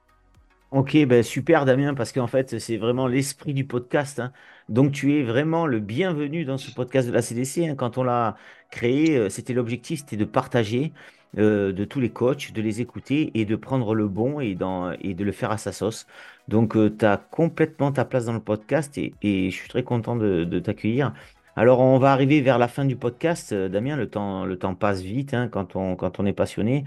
[0.72, 4.20] Ok, ben super Damien, parce qu'en fait c'est vraiment l'esprit du podcast.
[4.20, 4.32] Hein.
[4.68, 7.68] Donc tu es vraiment le bienvenu dans ce podcast de la CDC.
[7.68, 7.74] Hein.
[7.76, 8.36] Quand on l'a
[8.70, 10.92] créé, euh, c'était l'objectif, c'était de partager
[11.38, 15.24] euh, de tous les coachs, de les écouter et de prendre le bon et, de
[15.24, 16.06] le faire à sa sauce.
[16.48, 20.16] Donc, euh, tu as complètement ta place dans le podcast et, je suis très content
[20.16, 21.12] de, t'accueillir.
[21.54, 23.52] Alors, on va arriver vers la fin du podcast.
[23.52, 26.84] Euh, Damien, le temps, le temps passe vite hein, quand, on, quand on est passionné.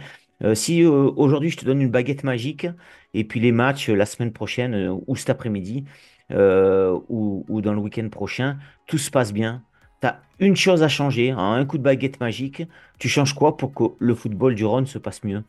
[0.54, 2.68] si aujourd'hui je te donne une baguette magique
[3.14, 4.74] et puis les matchs la semaine prochaine
[5.08, 5.86] ou cet après-midi
[6.32, 9.64] ou, dans le week-end prochain, tout se passe bien,
[10.02, 12.64] tu as une chose à changer, hein, un coup de baguette magique,
[13.00, 15.44] tu changes quoi pour que le football du Rhône se passe mieux?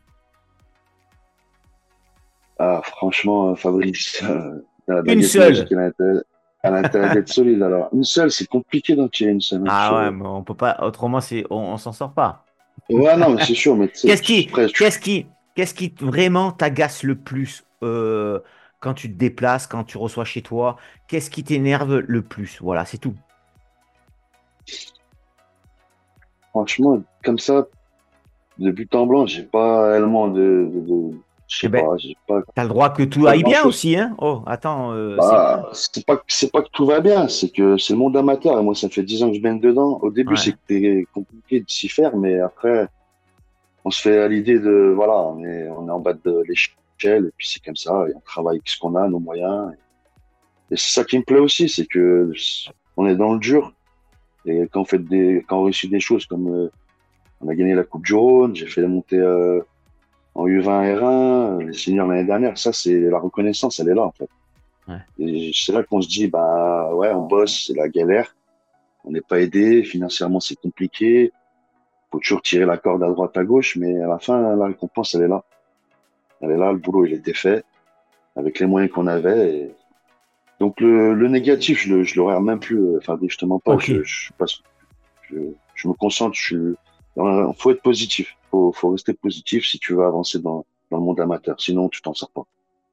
[2.59, 4.23] Ah, franchement, Fabrice,
[5.05, 5.67] une seule.
[6.63, 7.63] Elle a intérêt d'être solide.
[7.63, 9.63] Alors, une seule, c'est compliqué d'en tirer une seule.
[9.67, 10.77] Ah ouais, mais on peut pas.
[10.81, 12.45] Autrement, c'est on, on s'en sort pas.
[12.89, 13.75] Ouais, non, mais c'est sûr.
[13.75, 18.39] Mais qu'est-ce qui, qu'est-ce qui, qu'est-ce qui vraiment t'agace le plus euh,
[18.79, 20.77] quand tu te déplaces, quand tu reçois chez toi?
[21.07, 22.59] Qu'est-ce qui t'énerve le plus?
[22.61, 23.15] Voilà, c'est tout.
[26.51, 27.67] Franchement, comme ça,
[28.57, 30.69] de but en blanc, j'ai pas réellement de.
[30.71, 31.85] de, je sais eh ben,
[32.27, 32.41] pas.
[32.55, 34.93] T'as le droit que tout aille bien aussi, hein Oh, attends.
[34.93, 38.15] Euh, bah, c'est pas, c'est pas que tout va bien, c'est que c'est le monde
[38.15, 38.57] amateur.
[38.59, 39.99] Et moi, ça fait 10 ans que je baigne dedans.
[40.01, 42.87] Au début, c'était compliqué de s'y faire, mais après,
[43.83, 47.25] on se fait à l'idée de, voilà, on est, on est en bas de l'échelle,
[47.25, 49.73] et puis c'est comme ça, et on travaille avec ce qu'on a, nos moyens.
[50.71, 52.31] Et, c'est ça qui me plaît aussi, c'est que
[52.95, 53.73] on est dans le dur.
[54.45, 56.71] Et quand on fait des, quand on réussit des choses comme euh,
[57.41, 59.61] on a gagné la Coupe du Rhône, j'ai fait la montée euh,
[60.35, 64.11] en U20 R1, les seniors l'année dernière, ça c'est la reconnaissance, elle est là en
[64.11, 64.29] fait.
[64.87, 64.95] Ouais.
[65.19, 68.35] Et c'est là qu'on se dit bah ouais, on bosse, c'est la galère,
[69.03, 71.31] on n'est pas aidé, financièrement c'est compliqué,
[72.11, 75.13] faut toujours tirer la corde à droite à gauche, mais à la fin la récompense
[75.15, 75.43] elle est là,
[76.41, 77.63] elle est là, le boulot il était fait
[78.35, 79.55] avec les moyens qu'on avait.
[79.55, 79.75] Et...
[80.61, 83.79] Donc le, le, négatif, je le, je le regarde même plus, euh, enfin justement pas,
[83.79, 84.29] je, je,
[85.23, 85.35] je,
[85.73, 86.75] je, me concentre, je
[87.17, 88.37] il faut être positif.
[88.51, 91.59] Faut, faut rester positif si tu veux avancer dans, dans le monde amateur.
[91.59, 92.43] Sinon, tu t'en sors pas.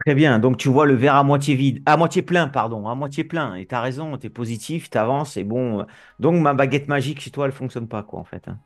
[0.07, 0.39] Très bien.
[0.39, 3.55] Donc, tu vois le verre à moitié vide, à moitié plein, pardon, à moitié plein.
[3.55, 5.37] Et tu as raison, tu es positif, tu avances.
[5.37, 5.85] Et bon,
[6.21, 8.49] donc ma baguette magique chez toi, elle fonctionne pas, quoi, en fait.
[8.49, 8.57] Hein.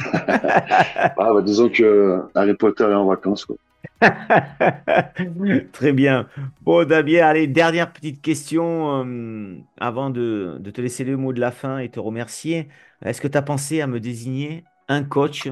[0.12, 3.54] ah, bah, disons que Harry Potter est en vacances, quoi.
[5.72, 6.28] Très bien.
[6.62, 11.40] Bon, Damien, allez, dernière petite question euh, avant de, de, te laisser le mot de
[11.40, 12.68] la fin et te remercier.
[13.04, 15.48] Est-ce que tu as pensé à me désigner un coach,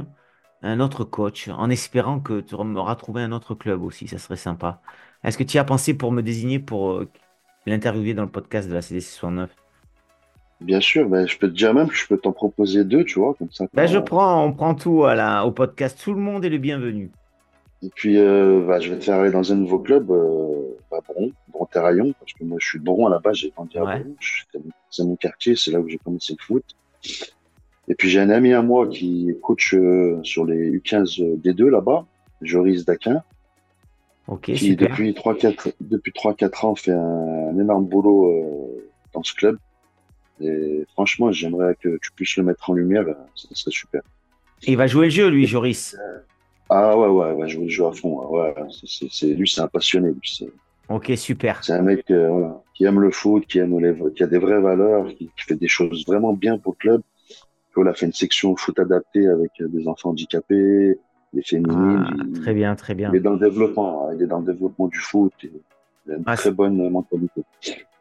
[0.63, 4.37] un autre coach, en espérant que tu auras trouvé un autre club aussi, ça serait
[4.37, 4.81] sympa.
[5.25, 7.09] Est-ce que tu as pensé pour me désigner pour euh,
[7.67, 9.51] l'interviewer dans le podcast de la CDC 69
[10.61, 13.21] Bien sûr, ben, je peux te dire même que je peux t'en proposer deux, tu
[13.21, 13.67] vois, comme ça.
[13.73, 16.01] Ben, je prends, on prend tout à la, au podcast.
[16.03, 17.13] Tout le monde est le bienvenu.
[17.83, 21.01] Et puis, euh, ben, je vais te faire aller dans un nouveau club, euh, à
[21.01, 23.83] Bron, Bron-Terraillon, parce que moi, je suis de Bron à la base, j'ai grandi à
[23.83, 24.15] Bron.
[24.91, 26.65] C'est mon quartier, c'est là où j'ai commencé le foot.
[27.89, 31.69] Et puis j'ai un ami à moi qui est coach euh, sur les U15 D2
[31.69, 32.05] là-bas,
[32.43, 33.23] Joris Daquin,
[34.43, 39.59] qui depuis 3-4 depuis 3-4 ans fait un, énorme boulot euh, dans ce club.
[40.41, 44.03] Et franchement, j'aimerais que tu puisses le mettre en lumière, ça serait super.
[44.63, 45.97] il va jouer le jeu, lui, Joris.
[46.71, 48.27] Ah ouais, ouais, il va jouer le jeu à fond.
[48.29, 48.55] Ouais,
[48.85, 50.13] c'est, lui, c'est un passionné.
[50.89, 51.65] ok, super.
[51.65, 54.61] C'est un mec euh, qui aime le foot, qui aime les, qui a des vraies
[54.61, 57.03] valeurs, qui, qui fait des choses vraiment bien pour le club.
[57.77, 60.99] On a fait une section foot adaptée avec des enfants handicapés,
[61.33, 62.05] des féminines.
[62.09, 63.11] Ah, très bien, très bien.
[63.13, 65.33] Il est dans le développement, il est dans le développement du foot.
[65.45, 65.51] il
[66.13, 67.43] a une ah, très bonne mentalité.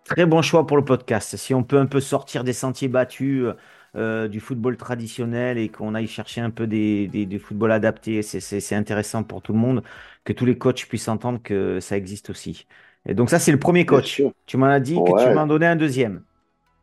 [0.05, 1.35] Très bon choix pour le podcast.
[1.35, 3.45] Si on peut un peu sortir des sentiers battus
[3.95, 8.75] euh, du football traditionnel et qu'on aille chercher un peu des, des, football adaptés, c'est
[8.75, 9.83] intéressant pour tout le monde
[10.23, 12.67] que tous les coachs puissent entendre que ça existe aussi.
[13.07, 14.21] Et donc ça, c'est le premier coach.
[14.45, 16.21] Tu m'en as dit que tu m'en donnais un deuxième.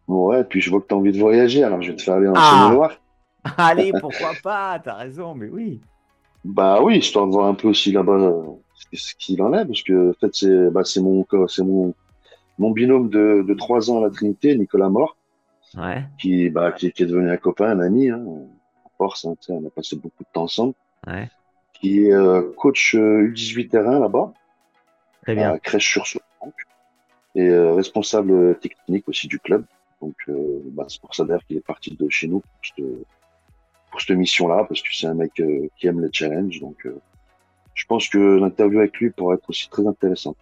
[0.09, 2.15] Ouais, puis je vois que tu as envie de voyager, alors je vais te faire
[2.15, 2.71] aller en ah.
[2.73, 3.01] loire
[3.59, 5.81] Allez, pourquoi pas T'as raison, mais oui.
[6.45, 8.43] Bah oui, histoire de voir un peu aussi là-bas euh,
[8.93, 11.25] ce qu'il en est, parce que en fait c'est bah, mon
[11.61, 11.95] mon
[12.59, 15.17] mon binôme de, de 3 ans à la Trinité, Nicolas Mort,
[15.77, 16.05] ouais.
[16.19, 18.23] qui bah qui, est devenu un copain, un ami, hein,
[18.97, 20.75] force, hein, on a passé beaucoup de temps ensemble.
[21.07, 21.29] Ouais.
[21.75, 24.33] Qui est euh, coach U18 euh, terrain là-bas,
[25.23, 25.53] Très bien.
[25.53, 26.21] à Crèche sur
[27.37, 29.65] et responsable technique aussi du club.
[30.05, 32.43] Donc, euh, bah, c'est pour ça d'ailleurs qu'il est parti de chez nous
[33.91, 36.61] pour cette, mission-là, parce que c'est un mec euh, qui aime les challenges.
[36.61, 37.01] Donc, euh,
[37.73, 40.37] je pense que l'interview avec lui pourrait être aussi très intéressante.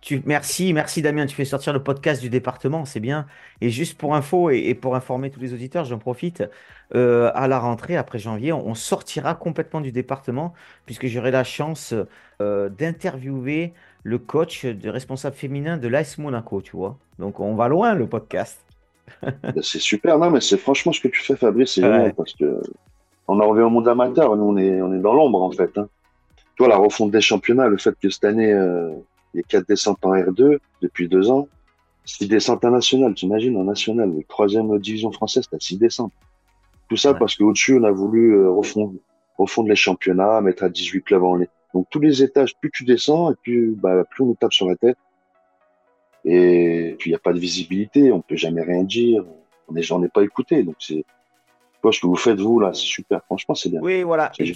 [0.00, 1.26] Tu, merci, merci Damien.
[1.26, 3.26] Tu fais sortir le podcast du département, c'est bien.
[3.60, 6.44] Et juste pour info et, pour informer tous les auditeurs, j'en profite.
[6.92, 10.54] à la rentrée, après janvier, on, sortira complètement du département,
[10.84, 11.94] puisque j'aurai la chance
[12.40, 13.72] d'interviewer
[14.06, 16.96] le coach de responsable féminin de l'AS Monaco, tu vois.
[17.18, 18.60] Donc on va loin le podcast.
[19.22, 22.34] Ben, c'est super, non, mais c'est franchement ce que tu fais, Fabrice, c'est génial parce
[22.34, 22.60] que
[23.28, 25.76] on en revient au monde amateur, nous on est, on est dans l'ombre en fait.
[25.78, 25.88] Hein.
[26.36, 28.90] Tu vois, la refonte des championnats, le fait que cette année, euh,
[29.34, 31.48] a quatre descentes en R2 depuis deux ans,
[32.04, 36.12] six descentes en national, t'imagines, en national, la troisième division française, t'as six descentes.
[36.88, 38.94] Tout ça parce qu'au-dessus, on a voulu euh, refondre,
[39.38, 41.48] refondre les championnats, mettre à 18 clubs en ligne.
[41.74, 44.68] Donc tous les étages, plus tu descends, et plus, bah, plus on nous tape sur
[44.68, 44.96] la tête.
[46.24, 49.24] Et puis, il n'y a pas de visibilité, on peut jamais rien dire,
[49.68, 50.62] on n'est pas écouté.
[50.64, 51.04] Donc, c'est
[51.92, 53.22] ce que vous faites, vous, là, c'est super.
[53.24, 53.80] Franchement, c'est bien.
[53.80, 54.30] Oui, voilà.
[54.30, 54.54] tu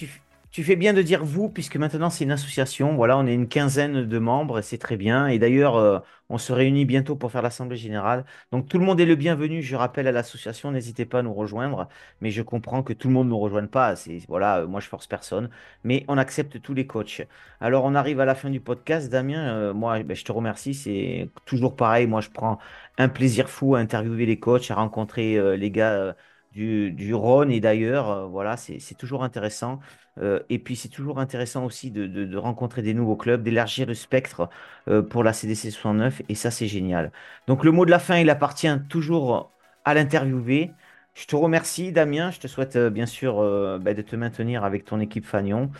[0.64, 2.96] fais bien de dire vous, puisque maintenant c'est une association.
[2.96, 5.28] Voilà, on est une quinzaine de membres c'est très bien.
[5.28, 8.24] Et d'ailleurs, euh, on se réunit bientôt pour faire l'assemblée générale.
[8.50, 9.62] Donc tout le monde est le bienvenu.
[9.62, 11.88] Je rappelle à l'association, n'hésitez pas à nous rejoindre.
[12.20, 13.94] Mais je comprends que tout le monde ne nous rejoigne pas.
[14.28, 15.50] Voilà, euh, moi je force personne,
[15.84, 17.22] mais on accepte tous les coachs.
[17.60, 19.54] Alors on arrive à la fin du podcast, Damien.
[19.54, 20.74] euh, moi, ben, je te remercie.
[20.74, 22.06] C'est toujours pareil.
[22.08, 22.58] Moi, je prends
[22.98, 26.14] un plaisir fou à interviewer les coachs, à rencontrer les gars.
[26.52, 29.80] Du, du Rhône et d'ailleurs, euh, voilà, c'est toujours intéressant.
[30.18, 33.94] Euh, et puis, c'est toujours intéressant aussi de, de- rencontrer des nouveaux clubs, d'élargir le
[33.94, 34.48] spectre
[34.88, 36.22] euh, pour la CDC 69.
[36.28, 37.12] Et ça, c'est génial.
[37.46, 39.52] Donc, le mot de la fin, il appartient toujours
[39.84, 40.72] à l'interviewé.
[41.14, 42.30] Je te remercie, Damien.
[42.30, 43.36] Je te souhaite bien sûr
[43.80, 45.70] bah, de te maintenir avec ton équipe Fagnon.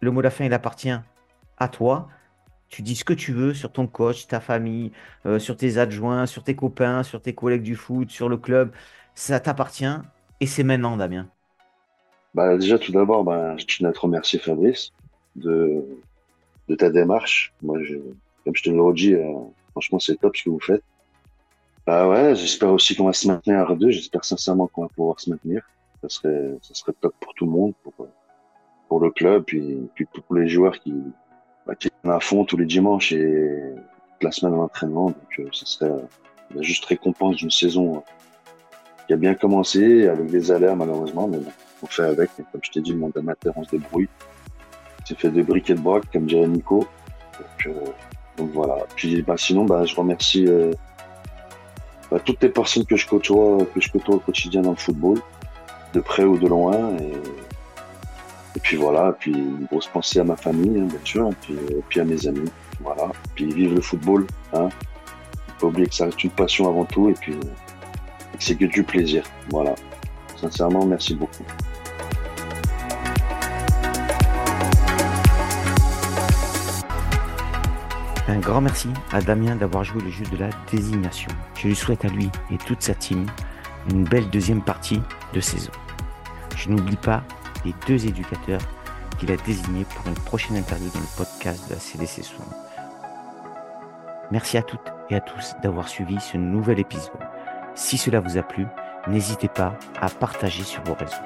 [0.00, 0.92] Le mot de la fin, il appartient
[1.58, 2.08] à toi.
[2.68, 4.92] Tu dis ce que tu veux sur ton coach, ta famille,
[5.38, 8.72] sur tes adjoints, sur tes copains, sur tes collègues du foot, sur le club.
[9.20, 9.84] Ça t'appartient.
[10.40, 11.28] Et c'est maintenant, Damien.
[12.32, 14.92] Bah, déjà, tout d'abord, bah, je tiens à te remercier, Fabrice,
[15.36, 15.84] de,
[16.78, 17.52] ta démarche.
[17.60, 17.76] Moi,
[18.44, 19.34] comme je te le redis, euh,
[19.72, 20.82] franchement, c'est top ce que vous faites.
[21.86, 23.90] Bah ouais, j'espère aussi qu'on va se maintenir à deux.
[23.90, 25.68] J'espère sincèrement qu'on va pouvoir se maintenir.
[26.00, 27.92] Ça serait, ça serait top pour tout le monde, pour,
[28.88, 30.94] pour le club, puis, puis pour tous les joueurs qui,
[31.66, 33.74] bah, qui sont à fond tous les dimanches et
[34.22, 35.06] la semaine en entraînement.
[35.08, 36.00] Donc, euh, ça serait euh,
[36.54, 38.00] la juste récompense d'une saison euh,
[39.12, 41.38] a bien commencé, avec des alertes malheureusement, mais
[41.82, 42.30] on fait avec.
[42.36, 44.08] Comme je t'ai dit, le monde amateur, on se débrouille.
[45.04, 46.86] C'est fait de briques et de broc, comme dirait Nico.
[47.38, 48.76] Donc, euh, voilà.
[48.96, 50.72] Puis bah, sinon, bah, je remercie euh,
[52.10, 55.18] bah, toutes les personnes que je côtoie, que je côtoie au quotidien dans le football,
[55.94, 56.96] de près ou de loin.
[56.98, 59.14] Et, puis voilà.
[59.18, 62.04] Puis une grosse pensée à ma famille, hein, bien sûr, et puis, et puis à
[62.04, 62.50] mes amis.
[62.80, 63.10] Voilà.
[63.34, 64.26] Puis vive le football.
[64.52, 64.68] Hein.
[65.58, 67.08] Faut pas oublier que ça reste une passion avant tout.
[67.08, 67.34] Et puis
[68.40, 69.22] c'est que du plaisir.
[69.50, 69.74] Voilà.
[70.36, 71.44] Sincèrement, merci beaucoup.
[78.26, 81.30] Un grand merci à Damien d'avoir joué le jeu de la désignation.
[81.56, 83.26] Je lui souhaite à lui et toute sa team
[83.90, 85.02] une belle deuxième partie
[85.34, 85.72] de saison.
[86.56, 87.22] Je n'oublie pas
[87.64, 88.60] les deux éducateurs
[89.18, 92.46] qu'il a désignés pour une prochaine interview dans le podcast de la CDC Soin.
[94.30, 97.29] Merci à toutes et à tous d'avoir suivi ce nouvel épisode.
[97.80, 98.66] Si cela vous a plu,
[99.08, 101.16] n'hésitez pas à partager sur vos réseaux.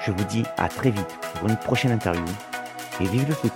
[0.00, 2.24] Je vous dis à très vite pour une prochaine interview
[3.00, 3.52] et vive le foot